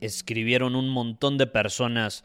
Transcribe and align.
escribieron 0.00 0.76
un 0.76 0.88
montón 0.88 1.38
de 1.38 1.46
personas 1.46 2.24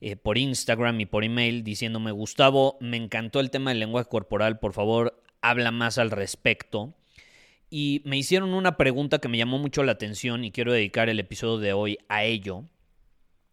eh, 0.00 0.16
por 0.16 0.38
Instagram 0.38 1.00
y 1.00 1.06
por 1.06 1.24
email 1.24 1.62
diciéndome, 1.62 2.10
Gustavo, 2.10 2.78
me 2.80 2.96
encantó 2.96 3.40
el 3.40 3.50
tema 3.50 3.70
del 3.70 3.80
lenguaje 3.80 4.08
corporal, 4.08 4.58
por 4.58 4.72
favor, 4.72 5.22
habla 5.42 5.70
más 5.70 5.98
al 5.98 6.10
respecto. 6.10 6.94
Y 7.68 8.02
me 8.04 8.16
hicieron 8.16 8.54
una 8.54 8.76
pregunta 8.76 9.18
que 9.18 9.28
me 9.28 9.38
llamó 9.38 9.58
mucho 9.58 9.84
la 9.84 9.92
atención 9.92 10.44
y 10.44 10.50
quiero 10.50 10.72
dedicar 10.72 11.08
el 11.08 11.20
episodio 11.20 11.58
de 11.58 11.72
hoy 11.72 11.98
a 12.08 12.24
ello. 12.24 12.64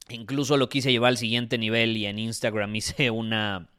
Incluso 0.09 0.57
lo 0.57 0.69
quise 0.69 0.91
llevar 0.91 1.09
al 1.09 1.17
siguiente 1.17 1.57
nivel 1.57 1.97
y 1.97 2.05
en 2.05 2.17
Instagram 2.17 2.75
hice 2.75 3.11
una, 3.11 3.69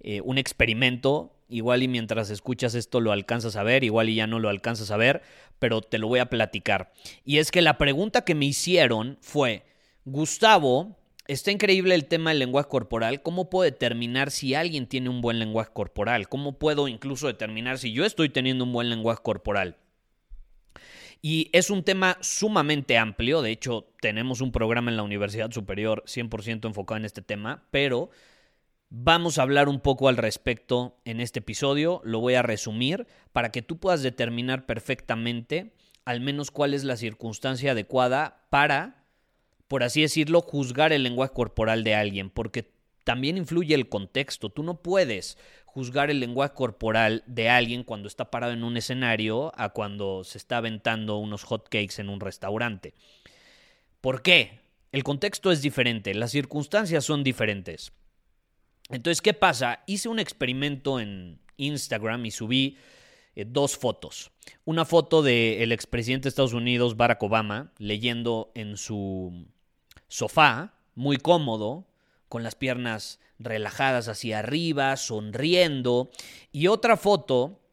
eh, 0.00 0.20
un 0.20 0.38
experimento. 0.38 1.34
Igual 1.54 1.84
y 1.84 1.88
mientras 1.88 2.30
escuchas 2.30 2.74
esto 2.74 3.00
lo 3.00 3.12
alcanzas 3.12 3.54
a 3.54 3.62
ver, 3.62 3.84
igual 3.84 4.08
y 4.08 4.16
ya 4.16 4.26
no 4.26 4.40
lo 4.40 4.48
alcanzas 4.48 4.90
a 4.90 4.96
ver, 4.96 5.22
pero 5.60 5.82
te 5.82 5.98
lo 5.98 6.08
voy 6.08 6.18
a 6.18 6.26
platicar. 6.26 6.92
Y 7.24 7.38
es 7.38 7.52
que 7.52 7.62
la 7.62 7.78
pregunta 7.78 8.24
que 8.24 8.34
me 8.34 8.44
hicieron 8.44 9.18
fue, 9.20 9.64
Gustavo, 10.04 10.98
está 11.28 11.52
increíble 11.52 11.94
el 11.94 12.06
tema 12.06 12.30
del 12.30 12.40
lenguaje 12.40 12.68
corporal, 12.68 13.22
¿cómo 13.22 13.50
puedo 13.50 13.70
determinar 13.70 14.32
si 14.32 14.56
alguien 14.56 14.88
tiene 14.88 15.10
un 15.10 15.20
buen 15.20 15.38
lenguaje 15.38 15.70
corporal? 15.72 16.28
¿Cómo 16.28 16.58
puedo 16.58 16.88
incluso 16.88 17.28
determinar 17.28 17.78
si 17.78 17.92
yo 17.92 18.04
estoy 18.04 18.30
teniendo 18.30 18.64
un 18.64 18.72
buen 18.72 18.90
lenguaje 18.90 19.22
corporal? 19.22 19.76
Y 21.22 21.50
es 21.52 21.70
un 21.70 21.84
tema 21.84 22.18
sumamente 22.20 22.98
amplio, 22.98 23.42
de 23.42 23.52
hecho 23.52 23.92
tenemos 24.00 24.40
un 24.40 24.50
programa 24.50 24.90
en 24.90 24.96
la 24.96 25.04
Universidad 25.04 25.52
Superior 25.52 26.02
100% 26.04 26.66
enfocado 26.66 26.98
en 26.98 27.04
este 27.04 27.22
tema, 27.22 27.62
pero 27.70 28.10
vamos 28.90 29.38
a 29.38 29.42
hablar 29.42 29.68
un 29.68 29.80
poco 29.80 30.08
al 30.08 30.16
respecto 30.16 30.98
en 31.04 31.20
este 31.20 31.40
episodio, 31.40 32.00
lo 32.04 32.20
voy 32.20 32.34
a 32.34 32.42
resumir 32.42 33.06
para 33.32 33.50
que 33.50 33.62
tú 33.62 33.78
puedas 33.78 34.02
determinar 34.02 34.66
perfectamente 34.66 35.74
al 36.04 36.20
menos 36.20 36.50
cuál 36.50 36.74
es 36.74 36.84
la 36.84 36.96
circunstancia 36.96 37.72
adecuada 37.72 38.46
para, 38.50 39.04
por 39.68 39.82
así 39.82 40.02
decirlo, 40.02 40.42
juzgar 40.42 40.92
el 40.92 41.02
lenguaje 41.02 41.32
corporal 41.32 41.82
de 41.82 41.94
alguien, 41.94 42.30
porque 42.30 42.70
también 43.04 43.36
influye 43.36 43.74
el 43.74 43.88
contexto. 43.88 44.50
Tú 44.50 44.62
no 44.62 44.82
puedes 44.82 45.38
juzgar 45.66 46.10
el 46.10 46.20
lenguaje 46.20 46.54
corporal 46.54 47.22
de 47.26 47.48
alguien 47.48 47.84
cuando 47.84 48.08
está 48.08 48.30
parado 48.30 48.52
en 48.52 48.64
un 48.64 48.76
escenario 48.76 49.52
a 49.56 49.70
cuando 49.70 50.24
se 50.24 50.38
está 50.38 50.58
aventando 50.58 51.16
unos 51.16 51.44
hot 51.44 51.68
cakes 51.68 52.00
en 52.00 52.08
un 52.08 52.20
restaurante. 52.20 52.94
¿Por 54.00 54.22
qué? 54.22 54.60
El 54.92 55.02
contexto 55.02 55.50
es 55.50 55.62
diferente, 55.62 56.14
las 56.14 56.30
circunstancias 56.30 57.04
son 57.04 57.24
diferentes. 57.24 57.92
Entonces, 58.90 59.22
¿qué 59.22 59.34
pasa? 59.34 59.82
Hice 59.86 60.08
un 60.08 60.18
experimento 60.18 61.00
en 61.00 61.40
Instagram 61.56 62.26
y 62.26 62.30
subí 62.30 62.78
eh, 63.34 63.44
dos 63.46 63.76
fotos. 63.76 64.30
Una 64.64 64.84
foto 64.84 65.22
del 65.22 65.72
expresidente 65.72 66.24
de 66.24 66.28
Estados 66.30 66.52
Unidos, 66.52 66.96
Barack 66.96 67.22
Obama, 67.22 67.72
leyendo 67.78 68.52
en 68.54 68.76
su 68.76 69.46
sofá, 70.08 70.74
muy 70.94 71.16
cómodo, 71.16 71.86
con 72.28 72.42
las 72.42 72.54
piernas 72.54 73.20
relajadas 73.38 74.08
hacia 74.08 74.40
arriba, 74.40 74.96
sonriendo. 74.96 76.10
Y 76.52 76.66
otra 76.66 76.96
foto 76.96 77.63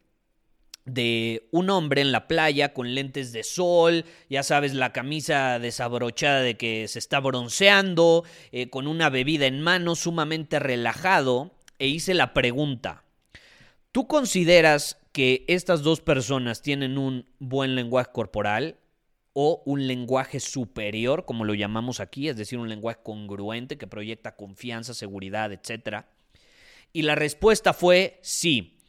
de 0.85 1.47
un 1.51 1.69
hombre 1.69 2.01
en 2.01 2.11
la 2.11 2.27
playa 2.27 2.73
con 2.73 2.95
lentes 2.95 3.31
de 3.31 3.43
sol, 3.43 4.05
ya 4.29 4.43
sabes, 4.43 4.73
la 4.73 4.91
camisa 4.93 5.59
desabrochada 5.59 6.41
de 6.41 6.57
que 6.57 6.87
se 6.87 6.99
está 6.99 7.19
bronceando, 7.19 8.23
eh, 8.51 8.69
con 8.69 8.87
una 8.87 9.09
bebida 9.09 9.45
en 9.45 9.61
mano, 9.61 9.95
sumamente 9.95 10.59
relajado, 10.59 11.51
e 11.79 11.87
hice 11.87 12.13
la 12.13 12.33
pregunta, 12.33 13.03
¿tú 13.91 14.07
consideras 14.07 14.97
que 15.11 15.45
estas 15.47 15.83
dos 15.83 16.01
personas 16.01 16.61
tienen 16.61 16.97
un 16.97 17.25
buen 17.39 17.75
lenguaje 17.75 18.11
corporal? 18.13 18.77
o 19.33 19.63
un 19.65 19.87
lenguaje 19.87 20.39
superior, 20.39 21.25
como 21.25 21.45
lo 21.45 21.53
llamamos 21.53 21.99
aquí, 21.99 22.27
es 22.27 22.35
decir, 22.35 22.59
un 22.59 22.69
lenguaje 22.69 22.99
congruente 23.01 23.77
que 23.77 23.87
proyecta 23.87 24.35
confianza, 24.35 24.93
seguridad, 24.93 25.51
etc. 25.53 26.05
Y 26.91 27.03
la 27.03 27.15
respuesta 27.15 27.73
fue 27.73 28.19
sí. 28.21 28.80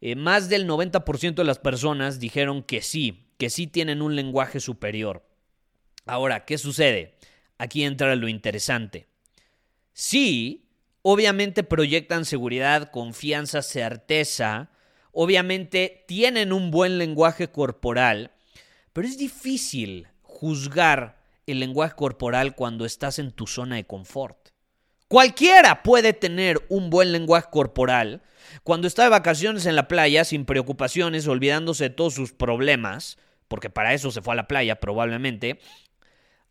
Eh, 0.00 0.14
más 0.14 0.48
del 0.48 0.66
90% 0.66 1.34
de 1.34 1.44
las 1.44 1.58
personas 1.58 2.20
dijeron 2.20 2.62
que 2.62 2.82
sí, 2.82 3.26
que 3.36 3.50
sí 3.50 3.66
tienen 3.66 4.02
un 4.02 4.14
lenguaje 4.16 4.60
superior. 4.60 5.26
Ahora, 6.06 6.44
¿qué 6.44 6.58
sucede? 6.58 7.18
Aquí 7.58 7.82
entra 7.84 8.14
lo 8.16 8.28
interesante. 8.28 9.08
Sí, 9.92 10.68
obviamente 11.02 11.64
proyectan 11.64 12.24
seguridad, 12.24 12.90
confianza, 12.90 13.62
certeza, 13.62 14.70
obviamente 15.12 16.04
tienen 16.06 16.52
un 16.52 16.70
buen 16.70 16.98
lenguaje 16.98 17.50
corporal, 17.50 18.32
pero 18.92 19.08
es 19.08 19.18
difícil 19.18 20.06
juzgar 20.22 21.18
el 21.46 21.60
lenguaje 21.60 21.96
corporal 21.96 22.54
cuando 22.54 22.84
estás 22.84 23.18
en 23.18 23.32
tu 23.32 23.46
zona 23.46 23.76
de 23.76 23.86
confort. 23.86 24.50
Cualquiera 25.08 25.82
puede 25.82 26.12
tener 26.12 26.64
un 26.68 26.90
buen 26.90 27.12
lenguaje 27.12 27.48
corporal 27.50 28.20
cuando 28.62 28.86
está 28.86 29.04
de 29.04 29.08
vacaciones 29.08 29.64
en 29.64 29.74
la 29.74 29.88
playa 29.88 30.22
sin 30.22 30.44
preocupaciones, 30.44 31.26
olvidándose 31.26 31.84
de 31.84 31.90
todos 31.90 32.12
sus 32.12 32.32
problemas, 32.32 33.16
porque 33.48 33.70
para 33.70 33.94
eso 33.94 34.10
se 34.10 34.20
fue 34.20 34.34
a 34.34 34.36
la 34.36 34.48
playa 34.48 34.80
probablemente, 34.80 35.60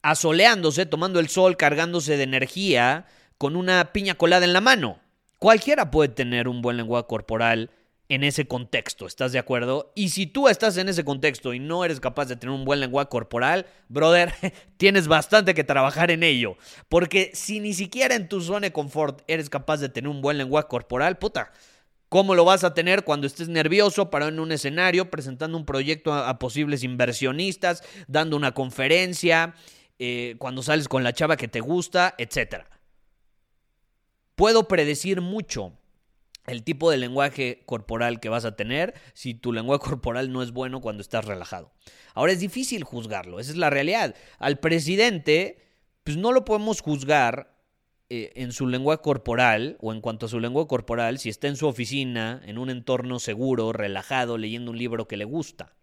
asoleándose, 0.02 0.88
tomando 0.88 1.20
el 1.20 1.30
sol, 1.30 1.56
cargándose 1.56 2.18
de 2.18 2.24
energía, 2.24 3.06
con 3.38 3.56
una 3.56 3.94
piña 3.94 4.16
colada 4.16 4.46
en 4.46 4.54
la 4.54 4.62
mano. 4.62 5.00
Cualquiera 5.38 5.92
puede 5.92 6.10
tener 6.10 6.48
un 6.48 6.64
buen 6.64 6.78
lenguaje 6.78 7.06
corporal 7.08 7.70
en 8.10 8.24
ese 8.24 8.48
contexto, 8.48 9.06
¿estás 9.06 9.34
de 9.34 9.40
acuerdo? 9.40 9.92
Y 9.94 10.10
si 10.10 10.28
tú 10.28 10.48
estás 10.48 10.78
en 10.78 10.88
ese 10.88 11.04
contexto 11.04 11.54
y 11.54 11.60
no 11.60 11.84
eres 11.84 12.00
capaz 12.00 12.26
de 12.26 12.38
tener 12.38 12.56
un 12.56 12.64
buen 12.64 12.80
lenguaje 12.80 13.10
corporal, 13.10 13.66
brother, 13.90 14.34
tienes 14.78 15.08
bastante 15.08 15.54
que 15.54 15.64
trabajar 15.64 16.10
en 16.12 16.24
ello. 16.24 16.56
Porque 16.88 17.32
si 17.34 17.60
ni 17.60 17.74
siquiera 17.74 18.16
en 18.16 18.30
tu 18.30 18.42
zona 18.42 18.68
de 18.68 18.72
confort 18.72 19.22
eres 19.28 19.50
capaz 19.50 19.78
de 19.78 19.90
tener 19.90 20.10
un 20.10 20.22
buen 20.22 20.38
lenguaje 20.38 20.70
corporal, 20.70 21.18
puta, 21.18 21.52
¿cómo 22.08 22.34
lo 22.34 22.46
vas 22.46 22.64
a 22.64 22.74
tener 22.74 23.04
cuando 23.04 23.28
estés 23.28 23.50
nervioso, 23.50 24.10
parado 24.10 24.32
en 24.32 24.40
un 24.40 24.54
escenario, 24.54 25.12
presentando 25.12 25.58
un 25.58 25.66
proyecto 25.66 26.14
a, 26.14 26.40
posibles 26.40 26.84
inversionistas, 26.84 27.84
dando 28.08 28.38
una 28.38 28.54
conferencia, 28.54 29.54
eh, 30.00 30.36
cuando 30.38 30.64
sales 30.64 30.88
con 30.88 31.04
la 31.04 31.12
chava 31.12 31.36
que 31.36 31.50
te 31.50 31.60
gusta, 31.60 32.16
etcétera? 32.18 32.70
Puedo 34.36 34.70
predecir 34.70 35.20
mucho 35.20 35.74
el 36.48 36.64
tipo 36.64 36.90
de 36.90 36.98
lenguaje 36.98 37.62
corporal 37.66 38.20
que 38.20 38.30
vas 38.30 38.46
a 38.46 38.56
tener 38.56 38.94
si 39.14 39.34
tu 39.34 39.54
lenguaje 39.54 39.84
corporal 39.90 40.32
no 40.32 40.42
es 40.42 40.52
bueno 40.52 40.82
cuando 40.82 41.02
estás 41.02 41.26
relajado. 41.26 41.72
Ahora 42.14 42.32
es 42.32 42.40
difícil 42.40 42.84
juzgarlo, 42.84 43.40
esa 43.40 43.52
es 43.52 43.58
la 43.58 43.70
realidad. 43.70 44.16
Al 44.40 44.60
presidente, 44.60 45.60
pues 46.04 46.18
no 46.18 46.32
lo 46.32 46.46
podemos 46.46 46.82
juzgar 46.82 47.56
eh, 48.10 48.32
en 48.36 48.54
su 48.54 48.68
lenguaje 48.68 49.02
corporal 49.02 49.78
o 49.82 49.92
en 49.92 50.02
cuanto 50.02 50.26
a 50.26 50.30
su 50.30 50.40
lenguaje 50.40 50.68
corporal 50.68 51.20
si 51.20 51.30
está 51.30 51.48
en 51.48 51.58
su 51.58 51.68
oficina, 51.68 52.42
en 52.46 52.58
un 52.58 52.70
entorno 52.70 53.20
seguro, 53.20 53.74
relajado, 53.74 54.38
leyendo 54.38 54.72
un 54.72 54.78
libro 54.78 55.08
que 55.08 55.18
le 55.18 55.26
gusta. 55.26 55.76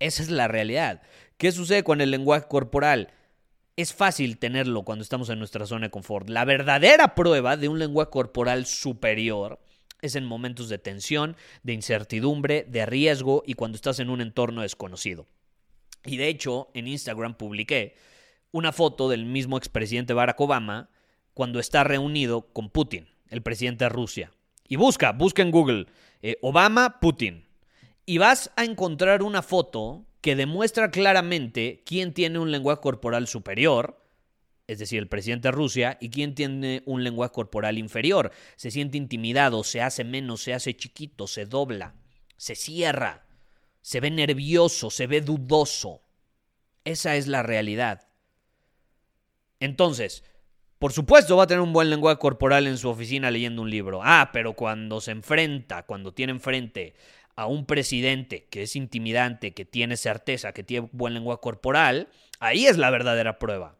Esa 0.00 0.22
es 0.22 0.30
la 0.30 0.48
realidad. 0.48 1.02
¿Qué 1.36 1.52
sucede 1.52 1.84
con 1.84 2.00
el 2.00 2.10
lenguaje 2.10 2.46
corporal? 2.48 3.12
Es 3.80 3.94
fácil 3.94 4.38
tenerlo 4.38 4.82
cuando 4.82 5.02
estamos 5.02 5.28
en 5.30 5.38
nuestra 5.38 5.66
zona 5.66 5.86
de 5.86 5.90
confort. 5.90 6.28
La 6.28 6.44
verdadera 6.44 7.14
prueba 7.14 7.56
de 7.56 7.68
un 7.68 7.78
lenguaje 7.78 8.10
corporal 8.10 8.66
superior 8.66 9.60
es 10.02 10.14
en 10.14 10.24
momentos 10.24 10.68
de 10.68 10.78
tensión, 10.78 11.36
de 11.62 11.72
incertidumbre, 11.72 12.64
de 12.68 12.86
riesgo 12.86 13.42
y 13.46 13.54
cuando 13.54 13.76
estás 13.76 13.98
en 14.00 14.10
un 14.10 14.20
entorno 14.20 14.62
desconocido. 14.62 15.26
Y 16.04 16.16
de 16.16 16.28
hecho, 16.28 16.70
en 16.74 16.88
Instagram 16.88 17.34
publiqué 17.34 17.94
una 18.52 18.72
foto 18.72 19.08
del 19.08 19.26
mismo 19.26 19.58
expresidente 19.58 20.14
Barack 20.14 20.40
Obama 20.40 20.90
cuando 21.34 21.60
está 21.60 21.84
reunido 21.84 22.52
con 22.52 22.70
Putin, 22.70 23.08
el 23.28 23.42
presidente 23.42 23.84
de 23.84 23.90
Rusia. 23.90 24.32
Y 24.66 24.76
busca, 24.76 25.12
busca 25.12 25.42
en 25.42 25.50
Google 25.50 25.86
eh, 26.22 26.36
Obama, 26.42 27.00
Putin. 27.00 27.46
Y 28.10 28.18
vas 28.18 28.50
a 28.56 28.64
encontrar 28.64 29.22
una 29.22 29.40
foto 29.40 30.04
que 30.20 30.34
demuestra 30.34 30.90
claramente 30.90 31.84
quién 31.86 32.12
tiene 32.12 32.40
un 32.40 32.50
lenguaje 32.50 32.80
corporal 32.80 33.28
superior, 33.28 34.04
es 34.66 34.80
decir, 34.80 34.98
el 34.98 35.06
presidente 35.06 35.46
de 35.46 35.52
Rusia, 35.52 35.96
y 36.00 36.10
quién 36.10 36.34
tiene 36.34 36.82
un 36.86 37.04
lenguaje 37.04 37.32
corporal 37.32 37.78
inferior. 37.78 38.32
Se 38.56 38.72
siente 38.72 38.98
intimidado, 38.98 39.62
se 39.62 39.80
hace 39.80 40.02
menos, 40.02 40.42
se 40.42 40.54
hace 40.54 40.74
chiquito, 40.74 41.28
se 41.28 41.46
dobla, 41.46 41.94
se 42.36 42.56
cierra, 42.56 43.28
se 43.80 44.00
ve 44.00 44.10
nervioso, 44.10 44.90
se 44.90 45.06
ve 45.06 45.20
dudoso. 45.20 46.02
Esa 46.82 47.14
es 47.14 47.28
la 47.28 47.44
realidad. 47.44 48.08
Entonces, 49.60 50.24
por 50.80 50.92
supuesto 50.92 51.36
va 51.36 51.44
a 51.44 51.46
tener 51.46 51.60
un 51.60 51.74
buen 51.74 51.90
lenguaje 51.90 52.18
corporal 52.18 52.66
en 52.66 52.76
su 52.78 52.88
oficina 52.88 53.30
leyendo 53.30 53.62
un 53.62 53.70
libro. 53.70 54.00
Ah, 54.02 54.30
pero 54.32 54.54
cuando 54.54 55.00
se 55.00 55.12
enfrenta, 55.12 55.84
cuando 55.84 56.12
tiene 56.12 56.32
enfrente 56.32 56.94
a 57.40 57.46
un 57.46 57.64
presidente 57.64 58.46
que 58.50 58.64
es 58.64 58.76
intimidante, 58.76 59.54
que 59.54 59.64
tiene 59.64 59.96
certeza, 59.96 60.52
que 60.52 60.62
tiene 60.62 60.90
buen 60.92 61.14
lenguaje 61.14 61.40
corporal, 61.40 62.08
ahí 62.38 62.66
es 62.66 62.76
la 62.76 62.90
verdadera 62.90 63.38
prueba. 63.38 63.78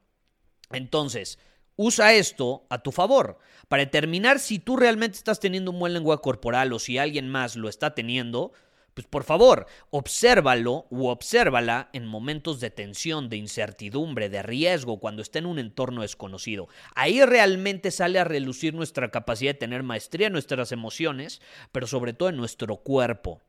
Entonces, 0.72 1.38
usa 1.76 2.14
esto 2.14 2.64
a 2.70 2.78
tu 2.78 2.90
favor 2.90 3.38
para 3.68 3.84
determinar 3.84 4.38
si 4.38 4.60
tú 4.60 4.78
realmente 4.78 5.18
estás 5.18 5.40
teniendo 5.40 5.72
un 5.72 5.78
buen 5.78 5.92
lenguaje 5.92 6.22
corporal 6.22 6.72
o 6.72 6.78
si 6.78 6.96
alguien 6.96 7.28
más 7.28 7.54
lo 7.54 7.68
está 7.68 7.94
teniendo 7.94 8.52
pues 8.94 9.06
por 9.06 9.24
favor, 9.24 9.66
obsérvalo 9.90 10.86
u 10.90 11.06
obsérvala 11.06 11.90
en 11.92 12.06
momentos 12.06 12.60
de 12.60 12.70
tensión, 12.70 13.28
de 13.28 13.36
incertidumbre, 13.36 14.28
de 14.28 14.42
riesgo, 14.42 14.98
cuando 14.98 15.22
esté 15.22 15.38
en 15.38 15.46
un 15.46 15.60
entorno 15.60 16.02
desconocido. 16.02 16.66
Ahí 16.96 17.24
realmente 17.24 17.92
sale 17.92 18.18
a 18.18 18.24
relucir 18.24 18.74
nuestra 18.74 19.10
capacidad 19.10 19.52
de 19.52 19.60
tener 19.60 19.84
maestría 19.84 20.26
en 20.26 20.32
nuestras 20.32 20.72
emociones, 20.72 21.40
pero 21.70 21.86
sobre 21.86 22.14
todo 22.14 22.30
en 22.30 22.36
nuestro 22.36 22.78
cuerpo. 22.78 23.40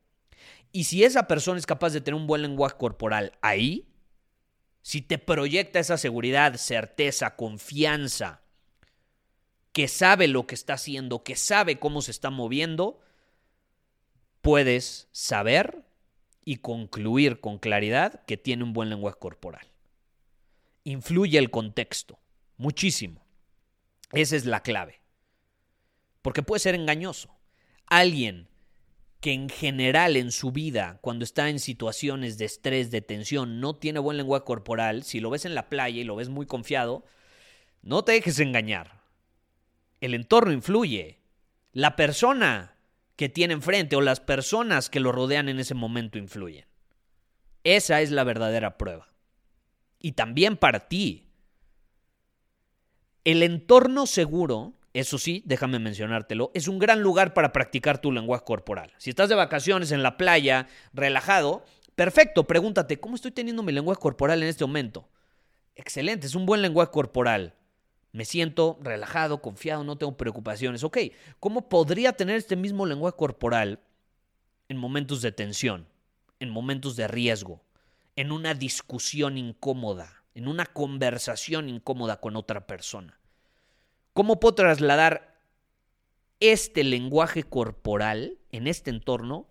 Y 0.71 0.85
si 0.85 1.03
esa 1.03 1.27
persona 1.27 1.59
es 1.59 1.65
capaz 1.65 1.91
de 1.91 2.01
tener 2.01 2.19
un 2.19 2.27
buen 2.27 2.41
lenguaje 2.41 2.77
corporal 2.77 3.33
ahí, 3.41 3.87
si 4.81 5.01
te 5.01 5.17
proyecta 5.17 5.79
esa 5.79 5.97
seguridad, 5.97 6.55
certeza, 6.55 7.35
confianza, 7.35 8.41
que 9.73 9.87
sabe 9.87 10.27
lo 10.27 10.47
que 10.47 10.55
está 10.55 10.73
haciendo, 10.73 11.23
que 11.23 11.35
sabe 11.35 11.79
cómo 11.79 12.01
se 12.01 12.11
está 12.11 12.29
moviendo, 12.29 12.99
puedes 14.41 15.07
saber 15.11 15.85
y 16.43 16.57
concluir 16.57 17.39
con 17.39 17.59
claridad 17.59 18.25
que 18.25 18.37
tiene 18.37 18.63
un 18.63 18.73
buen 18.73 18.89
lenguaje 18.89 19.19
corporal. 19.19 19.67
Influye 20.83 21.37
el 21.37 21.51
contexto, 21.51 22.19
muchísimo. 22.57 23.23
Esa 24.11 24.35
es 24.35 24.45
la 24.45 24.61
clave. 24.61 24.99
Porque 26.21 26.43
puede 26.43 26.59
ser 26.59 26.75
engañoso. 26.75 27.37
Alguien 27.85 28.49
que 29.21 29.33
en 29.33 29.49
general 29.49 30.17
en 30.17 30.31
su 30.31 30.51
vida, 30.51 30.97
cuando 31.01 31.23
está 31.23 31.47
en 31.47 31.59
situaciones 31.59 32.39
de 32.39 32.45
estrés, 32.45 32.89
de 32.89 33.01
tensión, 33.01 33.61
no 33.61 33.75
tiene 33.75 33.99
buen 33.99 34.17
lenguaje 34.17 34.43
corporal, 34.43 35.03
si 35.03 35.19
lo 35.19 35.29
ves 35.29 35.45
en 35.45 35.53
la 35.53 35.69
playa 35.69 36.01
y 36.01 36.03
lo 36.03 36.15
ves 36.15 36.29
muy 36.29 36.47
confiado, 36.47 37.05
no 37.83 38.03
te 38.03 38.13
dejes 38.13 38.39
engañar. 38.39 38.99
El 40.01 40.15
entorno 40.15 40.51
influye. 40.51 41.19
La 41.71 41.95
persona 41.95 42.75
que 43.15 43.29
tiene 43.29 43.53
enfrente 43.53 43.95
o 43.95 44.01
las 44.01 44.19
personas 44.19 44.89
que 44.89 44.99
lo 44.99 45.11
rodean 45.11 45.49
en 45.49 45.59
ese 45.59 45.75
momento 45.75 46.17
influyen. 46.17 46.65
Esa 47.63 48.01
es 48.01 48.09
la 48.09 48.23
verdadera 48.23 48.77
prueba. 48.77 49.13
Y 49.99 50.13
también 50.13 50.57
para 50.57 50.87
ti. 50.87 51.27
El 53.23 53.43
entorno 53.43 54.07
seguro, 54.07 54.73
eso 54.93 55.17
sí, 55.17 55.41
déjame 55.45 55.79
mencionártelo, 55.79 56.51
es 56.53 56.67
un 56.67 56.77
gran 56.77 57.01
lugar 57.01 57.33
para 57.33 57.53
practicar 57.53 57.99
tu 57.99 58.11
lenguaje 58.11 58.43
corporal. 58.43 58.91
Si 58.97 59.09
estás 59.09 59.29
de 59.29 59.35
vacaciones 59.35 59.91
en 59.91 60.03
la 60.03 60.17
playa, 60.17 60.67
relajado, 60.93 61.63
perfecto, 61.95 62.45
pregúntate, 62.45 62.99
¿cómo 62.99 63.15
estoy 63.15 63.31
teniendo 63.31 63.63
mi 63.63 63.71
lenguaje 63.71 64.01
corporal 64.01 64.43
en 64.43 64.49
este 64.49 64.65
momento? 64.65 65.07
Excelente, 65.75 66.27
es 66.27 66.35
un 66.35 66.45
buen 66.45 66.61
lenguaje 66.61 66.91
corporal. 66.91 67.55
Me 68.11 68.25
siento 68.25 68.77
relajado, 68.81 69.41
confiado, 69.41 69.85
no 69.85 69.97
tengo 69.97 70.17
preocupaciones. 70.17 70.83
Ok, 70.83 70.97
¿cómo 71.39 71.69
podría 71.69 72.11
tener 72.11 72.35
este 72.35 72.57
mismo 72.57 72.85
lenguaje 72.85 73.15
corporal 73.15 73.79
en 74.67 74.75
momentos 74.75 75.21
de 75.21 75.31
tensión, 75.31 75.87
en 76.41 76.49
momentos 76.49 76.97
de 76.97 77.07
riesgo, 77.07 77.63
en 78.17 78.33
una 78.33 78.53
discusión 78.53 79.37
incómoda, 79.37 80.23
en 80.35 80.49
una 80.49 80.65
conversación 80.65 81.69
incómoda 81.69 82.19
con 82.19 82.35
otra 82.35 82.67
persona? 82.67 83.20
¿Cómo 84.13 84.39
puedo 84.39 84.55
trasladar 84.55 85.39
este 86.39 86.83
lenguaje 86.83 87.43
corporal 87.43 88.39
en 88.51 88.67
este 88.67 88.89
entorno 88.89 89.47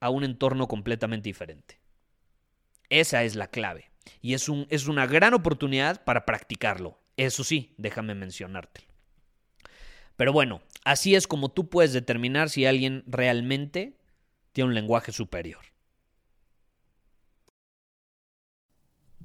a 0.00 0.10
un 0.10 0.24
entorno 0.24 0.66
completamente 0.66 1.28
diferente? 1.28 1.80
Esa 2.90 3.22
es 3.22 3.36
la 3.36 3.48
clave. 3.48 3.90
Y 4.20 4.34
es, 4.34 4.46
es 4.70 4.88
una 4.88 5.06
gran 5.06 5.34
oportunidad 5.34 6.02
para 6.04 6.24
practicarlo. 6.24 6.98
Eso 7.16 7.44
sí, 7.44 7.74
déjame 7.76 8.14
mencionarte. 8.14 8.86
Pero 10.16 10.32
bueno, 10.32 10.60
así 10.84 11.14
es 11.14 11.28
como 11.28 11.50
tú 11.50 11.68
puedes 11.68 11.92
determinar 11.92 12.50
si 12.50 12.66
alguien 12.66 13.04
realmente 13.06 13.98
tiene 14.52 14.68
un 14.68 14.74
lenguaje 14.74 15.12
superior. 15.12 15.67